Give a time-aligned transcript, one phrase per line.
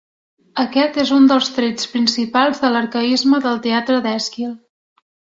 [0.61, 4.57] Aquest és un dels trets principals de l'arcaisme del teatre d'Èsquil.